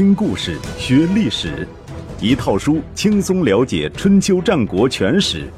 [0.00, 1.68] 听故事学历史，
[2.22, 5.52] 一套书轻松了解春秋战国全史。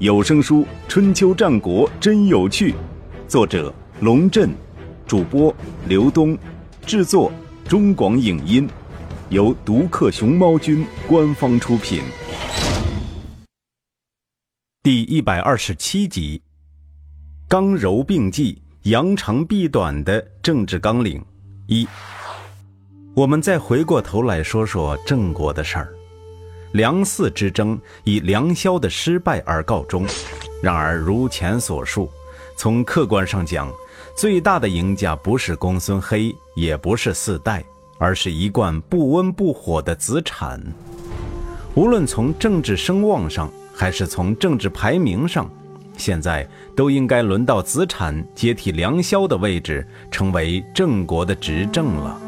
[0.00, 2.72] 有声书《春秋战国真有趣》，
[3.28, 4.50] 作者龙震，
[5.06, 5.54] 主播
[5.86, 6.36] 刘东，
[6.84, 7.30] 制作
[7.68, 8.68] 中广影音，
[9.28, 12.02] 由独克熊猫君官方出品。
[14.82, 16.42] 第一百二十七集：
[17.46, 21.24] 刚柔并济、扬长避短的政治纲领
[21.68, 21.86] 一。
[23.18, 25.92] 我们再回过头来说说郑国的事儿。
[26.70, 30.06] 梁泗之争以梁萧的失败而告终。
[30.62, 32.08] 然而，如前所述，
[32.56, 33.72] 从客观上讲，
[34.14, 37.64] 最大的赢家不是公孙黑，也不是四代，
[37.98, 40.62] 而是一贯不温不火的子产。
[41.74, 45.50] 无论从政治声望上，还是从政治排名上，
[45.96, 52.27] 现在都应该轮到子产接替梁萧的位置，成为郑国的执政了。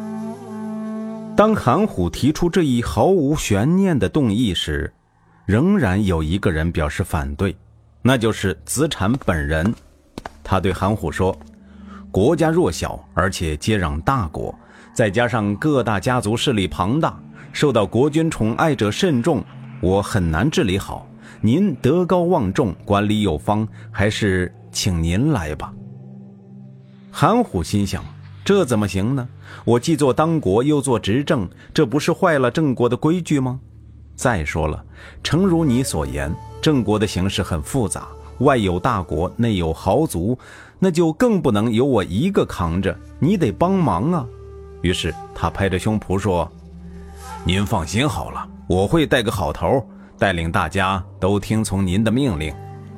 [1.40, 4.92] 当韩虎提出这一毫无悬念的动议时，
[5.46, 7.56] 仍然有一个人表示反对，
[8.02, 9.74] 那就是子产本人。
[10.45, 11.34] 他对韩虎说
[12.12, 14.54] ：“国家弱小，而且接壤大国，
[14.92, 17.18] 再加上各大家族势力庞大，
[17.54, 19.43] 受到国君宠爱者甚众，
[19.80, 21.09] 我很难治理好。
[21.40, 25.72] 您德高望重，管理有方，还是请您来吧。”
[27.10, 28.04] 韩虎心想。
[28.51, 29.29] 这怎么行呢？
[29.65, 33.60] 我既做当国，又做执政，这不是坏了郑国的规矩吗？
[34.16, 34.84] 再说了，
[35.23, 38.09] 诚如你所言，郑国的形势很复杂，
[38.40, 40.37] 外有大国，内有豪族，
[40.80, 44.26] 那就更不能由我一个扛着，你得帮忙啊！
[44.82, 46.51] 于是他拍着胸脯说
[47.46, 49.80] ：“您放心好了，我会带个好头，
[50.18, 52.52] 带领大家都听从您的命令。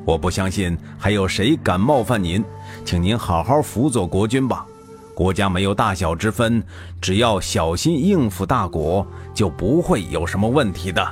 [0.06, 2.42] 我不相信还有谁敢冒犯您，
[2.86, 4.67] 请您好好辅佐国君吧。”
[5.14, 6.62] 国家没有大小之分，
[7.00, 11.06] 只要小心应付大国，就不会有什么问题的。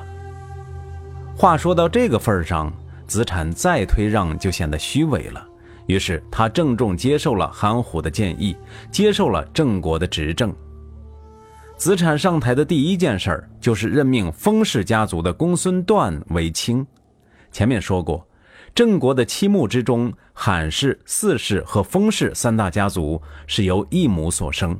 [1.36, 2.72] 话说到这个份上，
[3.06, 5.46] 子产再推让就显得虚伪了。
[5.86, 8.56] 于是他郑重接受了韩虎的建议，
[8.90, 10.54] 接受了郑国的执政。
[11.76, 16.86] 子产上台的第一件事就是任命封氏家族的公孙段为卿。
[17.50, 18.26] 前面说过。
[18.74, 24.78] 郑国的七穆之中，韩氏、四氏和封氏三大家族是由一母所生，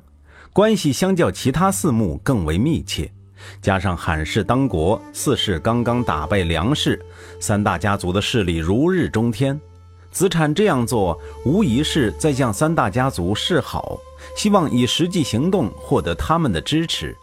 [0.53, 3.11] 关系相较其他四穆更为密切。
[3.61, 7.05] 加上韩氏当国，四氏刚刚打败梁氏，
[7.41, 9.59] 三大家族的势力如日中天。
[10.11, 13.99] 子产这样做，无疑是在向三大家族示好，
[14.37, 17.17] 希望以实际行动获得他们的支持。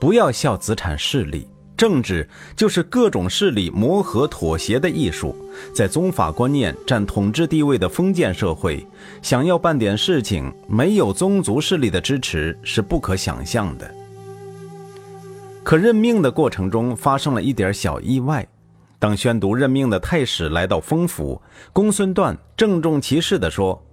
[0.00, 1.48] 不要笑子产势力。
[1.76, 5.36] 政治就是各种势力磨合妥协的艺术。
[5.74, 8.86] 在宗法观念占统治地位的封建社会，
[9.22, 13.94] 想要办点事情，没有宗族势力的支持是不可想象的。
[15.62, 18.46] 可任命的过程中发生了一点小意外。
[18.98, 21.40] 当宣读任命的太史来到封府，
[21.72, 23.84] 公孙段郑重其事地说：“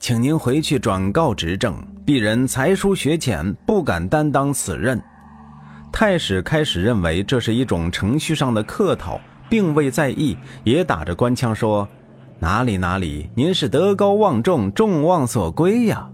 [0.00, 4.98] 请您回去转告执政，鄙人才疏学浅，不敢担当此任。”
[5.92, 9.20] 太史开始认为这是一种程序上的客套，
[9.50, 11.86] 并未在意，也打着官腔说
[12.40, 16.08] ：“哪里哪里，您是德高望重，众望所归呀。”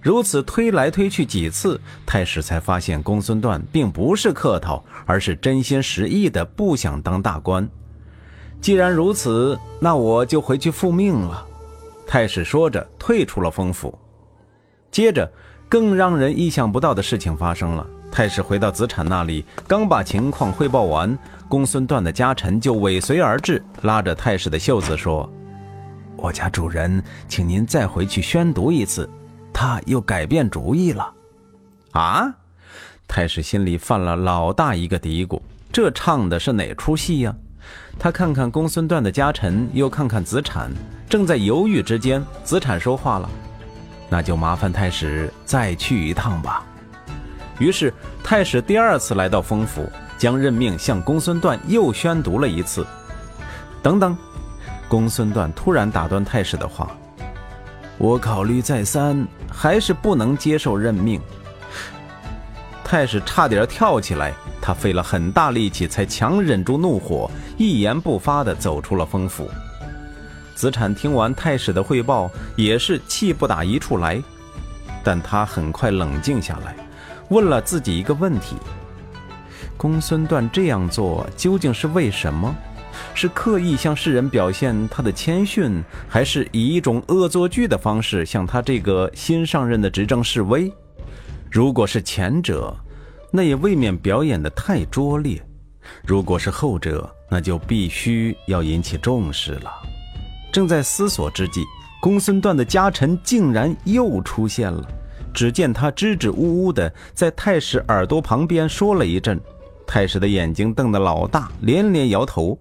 [0.00, 7.68] 如此推来推去几次，太史才发现公孙段并不是客套，而是真心实意的不想当大官。
[8.60, 11.46] 既然如此，那我就回去复命了。
[12.06, 13.98] 太史说着，退出了封府。
[14.90, 15.30] 接着，
[15.68, 17.86] 更让人意想不到的事情发生了。
[18.10, 21.16] 太史回到子产那里，刚把情况汇报完，
[21.48, 25.30] 公孙段的家臣就尾随而至，拉着太史的袖子说
[26.18, 29.08] ：“我家主人，请您再回去宣读一次。”
[29.54, 31.12] 他又改变主意了。
[31.92, 32.32] 啊！
[33.06, 35.40] 太史心里犯了老大一个嘀咕：
[35.72, 37.34] 这唱的是哪出戏呀？
[37.98, 40.70] 他看看公孙段的家臣，又看看子产，
[41.08, 43.28] 正在犹豫之间，子产说话了
[44.08, 46.64] ：“那就麻烦太史再去一趟吧。”
[47.60, 47.92] 于是，
[48.24, 49.86] 太史第二次来到封府，
[50.18, 52.86] 将任命向公孙段又宣读了一次。
[53.82, 54.16] 等等，
[54.88, 56.90] 公孙段突然打断太史的话
[57.98, 61.20] ：“我考虑再三，还是不能接受任命。”
[62.82, 69.48] 太史差点跳起来，他费了很大力气才强忍住怒火，一言不发地走出了封府。
[70.54, 74.20] 子产听完太史的汇报，也是气不打一处来，
[75.04, 76.74] 但他很快冷静下来。
[77.30, 78.56] 问了自己一个问题：
[79.76, 82.54] 公孙段这样做究竟是为什么？
[83.14, 90.70] 是刻意向世人表现他的谦逊，还是以一种恶作剧的方式向他这个新上任的执政示威？
[91.50, 92.76] 如果是前者，
[93.30, 95.40] 那也未免表演的太拙劣；
[96.04, 99.70] 如果是后者，那就必须要引起重视了。
[100.52, 101.64] 正在思索之际，
[102.02, 104.84] 公孙段的家臣竟然又出现了。
[105.32, 109.40] 只见他支支吾吾地在太史耳朵旁边说了一阵，
[109.86, 112.58] 太史的眼睛瞪得老大，连连摇头。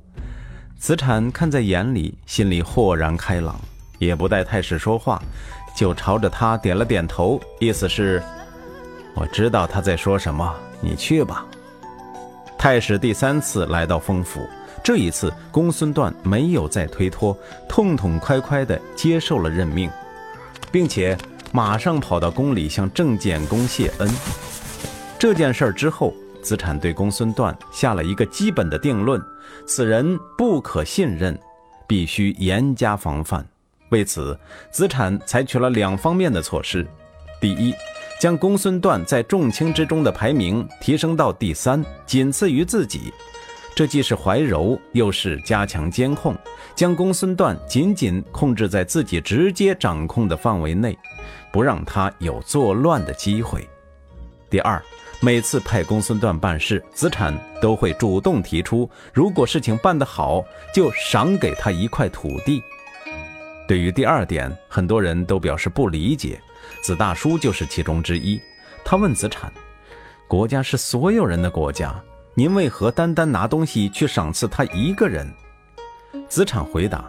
[0.78, 3.60] 子产看在眼里，心里豁然开朗，
[3.98, 5.22] 也不待太史说话，
[5.76, 8.22] 就朝着他点了点头，意思是。
[9.16, 11.46] 我知道他在说什么，你去吧。
[12.58, 14.48] 太史第三次来到丰府，
[14.82, 17.38] 这一次公孙段没有再推脱，
[17.68, 19.90] 痛痛快快地接受了任命，
[20.72, 21.18] 并且
[21.52, 24.10] 马上跑到宫里向郑简公谢恩。
[25.18, 29.22] 这件事儿之后，子产对公孙段下了一个基本的定论：
[29.66, 31.38] 此人不可信任，
[31.88, 33.46] 必须严加防范。
[33.90, 34.38] 为此，
[34.72, 36.86] 子产采取了两方面的措施：
[37.42, 37.74] 第一，
[38.22, 43.12] 将公孙段在众卿之中的排名提升到第三，仅次于自己。
[43.80, 46.36] 这既是怀柔，又是加强监控，
[46.76, 51.00] 将公孙段紧紧控制在自己直接掌控的范围内，
[51.50, 53.66] 不让他有作乱的机会。
[54.50, 54.84] 第二，
[55.22, 60.44] 每次派公孙段办事，子产都会主动提出，如果事情办得好，
[60.76, 62.62] 就赏给他一块土地。
[63.66, 66.38] 对于第二点，很多人都表示不理解。
[66.82, 68.42] 子大叔就是其中之一。
[68.84, 69.50] 他问子产
[70.28, 71.96] ：“国家是所有人的国家，
[72.40, 75.30] 您为何单单拿东西去赏赐他一个人？”
[76.30, 77.04] 子产回答：“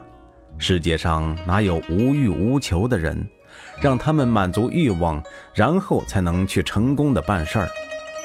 [0.58, 3.24] 世界上哪有无欲无求的人？
[3.80, 5.22] 让他们满足欲望，
[5.54, 7.68] 然后才能去成功的办事儿。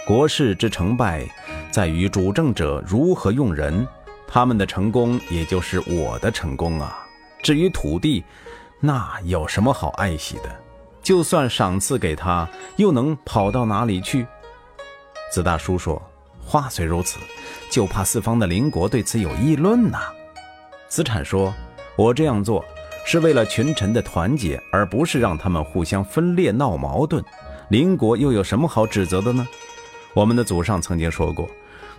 [0.07, 1.23] 国事之成败，
[1.69, 3.87] 在于主政者如何用人。
[4.27, 7.05] 他们的成功，也就是我的成功啊。
[7.43, 8.23] 至于土地，
[8.79, 10.49] 那有什么好爱惜的？”
[11.03, 14.25] 就算赏赐给他，又能跑到哪里去？
[15.31, 16.01] 子大叔说
[16.45, 17.19] ：“话虽如此，
[17.69, 19.99] 就怕四方的邻国对此有议论呐。”
[20.87, 21.53] 子产说
[21.97, 22.63] ：“我这样做
[23.05, 27.23] 是为了群臣的团结，而不是让他们互相分裂闹矛盾。
[27.69, 29.45] 邻国又有什么好指责的呢？
[30.13, 31.49] 我们的祖上曾经说过，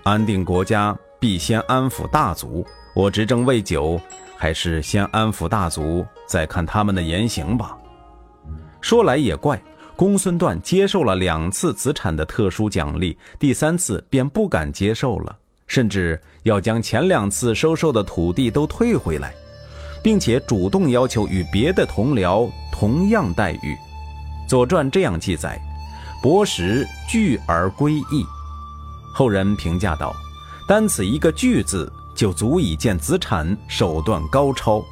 [0.04, 2.64] 安定国家必先安抚大族。
[2.94, 4.00] 我执政未久，
[4.36, 7.76] 还是先安抚大族，再看他们的言行吧。”
[8.80, 9.60] 说来也怪，
[9.96, 15.34] 公孙段接受了两次子产的特殊奖励，第三次便不敢接受了，
[15.66, 19.34] 甚至要将前两次收受的土地都退回来，
[20.02, 23.74] 并且主动要求与别的同僚同样待遇。
[24.48, 25.58] 《左传》这样记载
[26.22, 28.24] ：“博识惧而归义。”
[29.14, 30.14] 后人评价道
[30.68, 34.84] ：“单此一个‘惧’字，就足以见子产手段高超，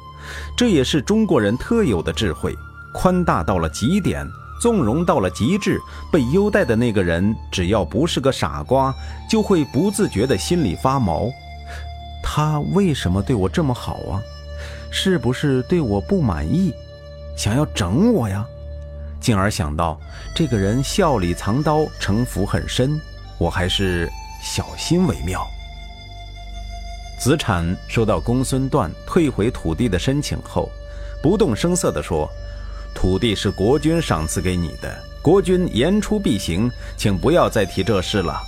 [0.57, 2.55] 这也是中国人特有的智慧。”
[2.91, 4.25] 宽大到了极点，
[4.61, 5.79] 纵容到了极致，
[6.11, 8.93] 被优待的那个人，只要不是个傻瓜，
[9.29, 11.29] 就会不自觉的心里发毛。
[12.23, 14.21] 他为什么对我这么好啊？
[14.91, 16.73] 是不是对我不满意，
[17.37, 18.45] 想要整我呀？
[19.19, 19.99] 进而想到
[20.33, 22.99] 这个人笑里藏刀，城府很深，
[23.37, 24.09] 我还是
[24.41, 25.45] 小心为妙。
[27.19, 30.69] 子产收到公孙段退回土地的申请后，
[31.21, 32.29] 不动声色地说。
[32.95, 38.41] 土地是国君赏赐给你的，国君言出必行，请不要再提这事了。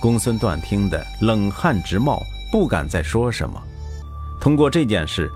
[0.00, 3.60] 公孙段听得冷汗直冒，不敢再说什么。
[4.40, 5.30] 通过这件事，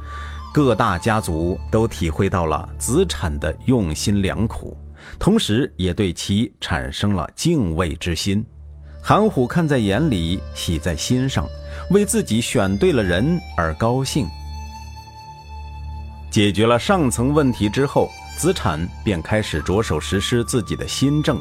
[0.54, 4.74] 各大家族都体会到了子产的用心良苦，
[5.18, 8.42] 同时也对其产生了敬畏之心。
[9.02, 11.46] 韩虎看在眼里，喜在心上，
[11.90, 14.26] 为自己选对了人而高兴。
[16.30, 18.08] 解决了上层问题之后。
[18.36, 21.40] 子产便开始着手实施自己的新政。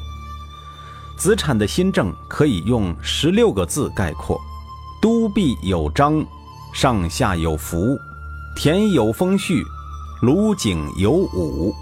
[1.17, 4.39] 子产的新政可以用十六个字概括：
[5.01, 6.25] 都必有章，
[6.73, 7.97] 上下有福，
[8.55, 9.63] 田有风序，
[10.21, 11.73] 庐井有武。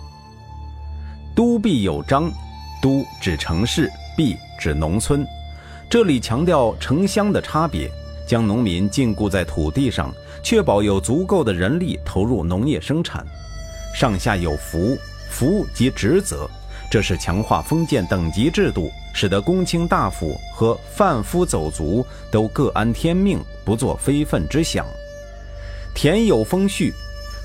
[1.35, 2.31] 都必有章，
[2.81, 5.25] 都指城市，必指农村。
[5.89, 7.89] 这里强调城乡的差别，
[8.27, 10.11] 将农民禁锢在土地上，
[10.43, 13.25] 确保有足够的人力投入农业生产。
[13.93, 14.97] 上下有福，
[15.29, 16.49] 福即职责，
[16.89, 24.85] 这是强化封建等级制度，使得公卿大夫和贩夫走卒都各安天命，不做非分之想。
[25.95, 26.91] 田有风序，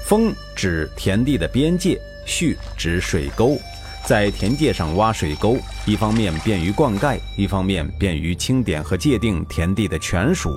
[0.07, 3.59] 风指田地的边界，序指水沟，
[4.07, 10.57] 在田界上挖水沟，一方面便于灌溉，一方面便于清点和界定田地的权属。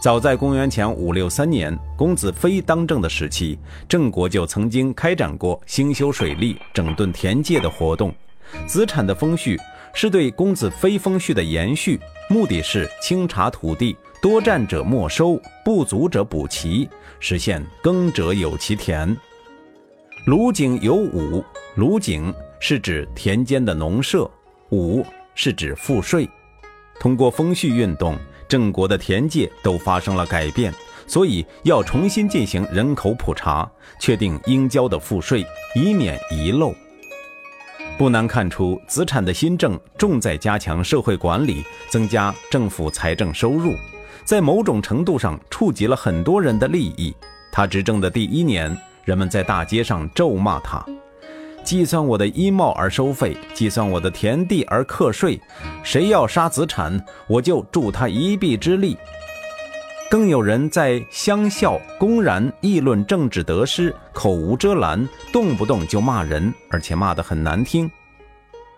[0.00, 8.14] 早在公元前五六三年，公子非当政的时期，郑国就曾经开展过兴修水利、整顿田界的活动。
[8.64, 9.58] 子产的封序
[9.92, 11.98] 是对公子非封序的延续，
[12.30, 16.88] 目的是清查土地，多占者没收，不足者补齐，
[17.18, 19.16] 实现耕者有其田。
[20.26, 24.30] 鲁井有五，鲁井是指田间的农舍，
[24.70, 26.28] 五是指赋税。
[27.00, 28.16] 通过封序运动，
[28.48, 30.72] 郑国的田界都发生了改变，
[31.06, 36.74] 所以要重新进行人口普查，确定应交的赋税，以免遗漏。
[37.98, 43.74] 不难看出，子产的新政重在加强社会管理，增加政府财政收入，
[44.24, 47.14] 在某种程度上触及了很多人的利益。
[47.50, 50.84] 他执政的第一年，人们在大街上咒骂他
[51.68, 55.38] ：“计算我的衣帽而收费，计算我的田地而课税，
[55.82, 58.96] 谁要杀子产，我就助他一臂之力。”
[60.10, 67.90] 更有人在乡校公然议论政治得失，口无遮拦，动不动就骂人，而且骂得很难听。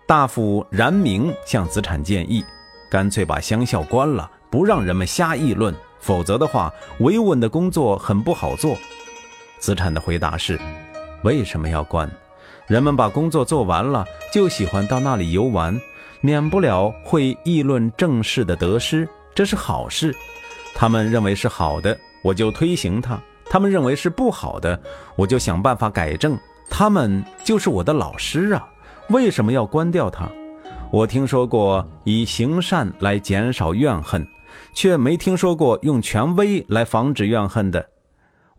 [0.05, 2.45] 大夫冉明向子产建议，
[2.91, 8.77] 干脆把乡校关了，不让人们瞎议论，否则的话，维稳的工作很不好做。
[9.61, 10.59] 子产的回答是：
[11.23, 12.11] 为什么要关？
[12.71, 15.77] 人们把工作做完了，就喜欢到那里游玩，
[16.21, 20.15] 免不了会议论政事的得失，这是好事。
[20.73, 24.81] 他们认为是好的，我就推行它；他们认为是不好的，
[25.17, 26.39] 我就想办法改正。
[26.71, 28.65] 他们就是我的老师啊！
[29.09, 30.29] 为什么要关掉它？
[30.93, 34.25] 我听说过以行善来减少怨恨，
[34.73, 37.85] 却没听说过用权威来防止怨恨的。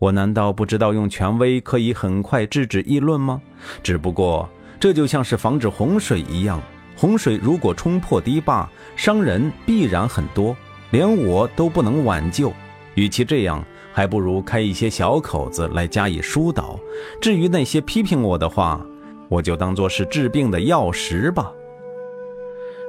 [0.02, 3.40] 我难道不知道用权威可以很快制止议论吗？
[3.84, 4.48] 只不过
[4.80, 6.60] 这就像是防止洪水一样，
[6.96, 10.56] 洪水如果冲破堤坝，伤人必然很多。
[10.90, 12.52] 连我都不能挽救，
[12.96, 16.76] 与其这样，还不如开一些小口子来加以疏导。
[17.20, 18.84] 至于那些批评我的话，
[19.28, 21.52] 我就当作是治病的药石吧。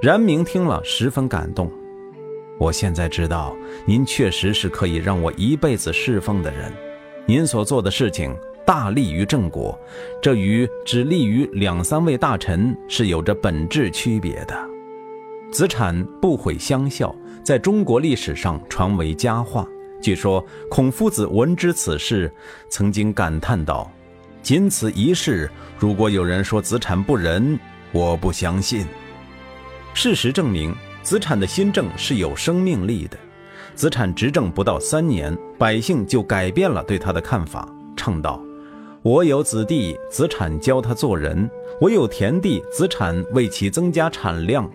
[0.01, 1.72] 冉明听了十分感动。
[2.60, 3.55] 我现在知道，
[3.86, 6.74] 您确实是可以让我一辈子侍奉的人。
[7.25, 9.77] 您所做的事情大利于郑国，
[10.22, 14.56] 这与只利于两三位大臣是有着本质区别的。
[15.51, 17.13] 子产不毁乡校。
[17.44, 19.68] 在中国历史上传为佳话。
[20.01, 22.34] 据说孔夫子闻知此事，
[22.70, 23.92] 曾经感叹道
[24.42, 27.60] ：“仅此一事，如果有人说子产不仁，
[27.92, 28.86] 我不相信。”
[29.94, 33.18] 事实证明，子产的新政是有生命力的。
[33.75, 38.42] 子产执政不到三年，百姓就改变了对他的看法，唱道
[39.01, 41.48] ：“我有子弟，子产教他做人；
[41.82, 44.70] 我有田地，子产为其增加产量。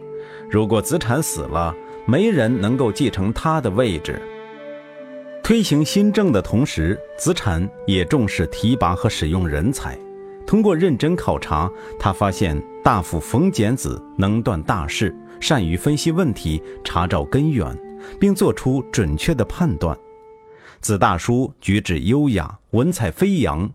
[0.51, 1.75] 如果子产死了，”
[2.07, 4.19] 没人能够继承他的位置。
[5.43, 9.95] 推行新政的同时，子产也重视提拔和使用人才。
[10.47, 17.79] 通过认真考察，他发现大夫冯简子能断大事，善于分析问题，查找根源，
[18.21, 19.97] 并做出准确的判断。
[20.81, 23.69] 子大叔举止优雅，文采飞扬。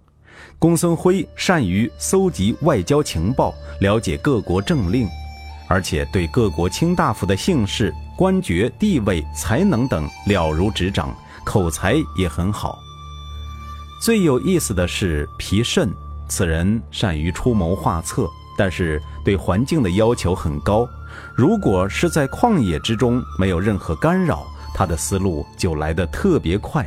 [0.58, 5.08] 公孙辉善于搜集外交情报，了解各国政令，
[5.68, 7.94] 而且对各国卿大夫的姓氏。
[8.16, 11.14] 官爵地位、才能等了如指掌，
[11.44, 12.78] 口才也很好。
[14.00, 15.90] 最有意思的是皮慎，
[16.30, 20.88] 此人善于出谋划策，但是对环境的要求很高。
[21.36, 26.84] 如果是在旷野之中，没有任何干扰，他的思路就来得特别快；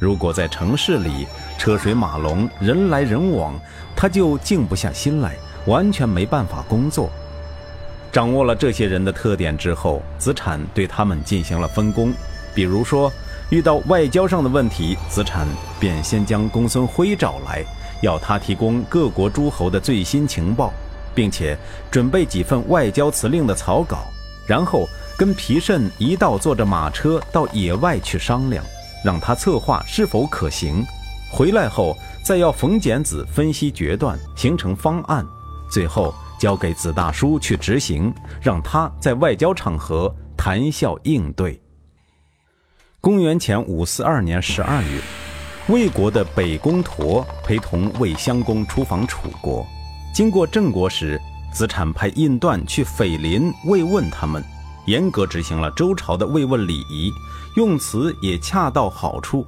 [0.00, 1.26] 如果在城市里，
[1.58, 3.54] 车水马龙，人来人往，
[3.94, 7.10] 他就静不下心来，完全没办法工作。
[8.10, 12.12] 掌握了这些人的特点之后，子产对他们进行了分工。
[12.54, 13.12] 比如说，
[13.50, 15.46] 遇到外交上的问题，子产
[15.78, 17.62] 便先将公孙辉找来，
[18.02, 20.72] 要他提供各国诸侯的最新情报，
[21.14, 21.56] 并且
[21.90, 24.06] 准备几份外交辞令的草稿，
[24.46, 28.64] 然后跟皮慎一道坐着马车到野外去商量，
[29.04, 30.84] 让他策划是否可行。
[31.30, 35.26] 回来后，再要冯简子分析决断，形成方案，
[35.70, 36.14] 最后。
[36.38, 41.60] 交给子大叔去执行，让他在外交场合谈笑应对。
[43.00, 45.00] 公元前五四二年十二月，
[45.66, 49.66] 魏国的北宫佗陪同魏襄公出访楚国，
[50.12, 51.20] 经过郑国时，
[51.52, 54.42] 子产派印段去斐林慰问他们，
[54.86, 57.12] 严格执行了周朝的慰问礼仪，
[57.56, 59.46] 用词也恰到好处。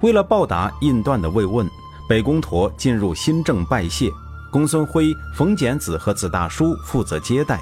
[0.00, 1.68] 为了报答印段的慰问，
[2.08, 4.10] 北宫佗进入新郑拜谢。
[4.50, 7.60] 公孙辉、冯简子和子大叔负责接待，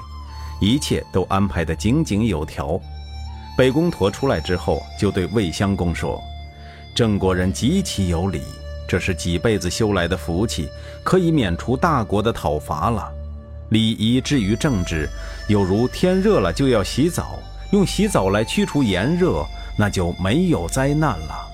[0.61, 2.81] 一切都安排得井井有条。
[3.57, 6.21] 北宫佗出来之后，就对魏襄公说
[6.95, 8.41] ：“郑国人极其有礼，
[8.87, 10.69] 这是几辈子修来的福气，
[11.03, 13.13] 可以免除大国的讨伐了。
[13.71, 15.09] 礼仪至于政治，
[15.49, 17.39] 有如天热了就要洗澡，
[17.73, 19.45] 用洗澡来驱除炎热，
[19.77, 21.49] 那就没有灾难了。